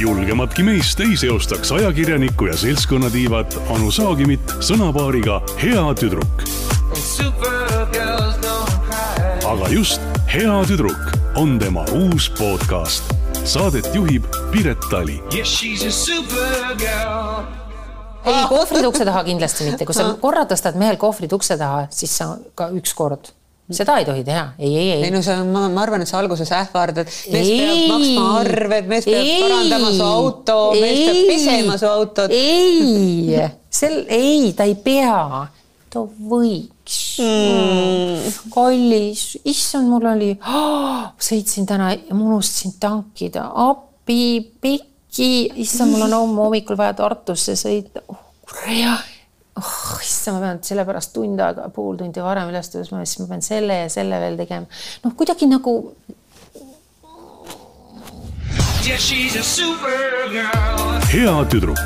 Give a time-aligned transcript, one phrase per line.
[0.00, 6.46] julgematki meist ei seostaks ajakirjaniku ja seltskonnatiivat Anu Saagimit sõnapaariga hea tüdruk.
[9.48, 13.14] Aga just Hea tüdruk on tema uus podcast.
[13.44, 15.22] Saadet juhib Piret Tali.
[15.32, 17.46] Yeah, she's a supergirl.
[18.24, 22.12] ei, kohvrid ukse taha kindlasti mitte, kui sa korra tõstad mehel kohvrid ukse taha, siis
[22.20, 23.32] sa ka ükskord,
[23.68, 25.10] seda ei tohi teha, ei, ei, ei ei.
[25.12, 27.58] no see on, ma, ma arvan, et sa alguses ähvardad, mees Ei.
[27.60, 29.34] peab maksma arved, mees peab Ei.
[29.42, 32.32] parandama su auto, mees peab pesema su autot.
[32.32, 33.36] ei,
[33.80, 35.18] sel, ei, ta ei pea,
[35.92, 38.40] ta võiks mm..
[38.54, 45.30] kallis, issand, mul oli oh,, sõitsin täna ma unustasin tankida, appi, pikki,
[45.60, 48.24] issand, mul on homme hommikul vaja Tartusse sõita oh,.
[48.48, 49.17] kurat
[49.58, 53.44] oh,, issand, ma pean sellepärast tund aega, pool tundi varem üles tõusma, siis ma pean
[53.44, 54.80] selle ja selle veel tegema.
[55.04, 55.76] noh, kuidagi nagu
[61.12, 61.78] hea tüdruk.